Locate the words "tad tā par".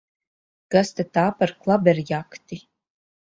0.99-1.53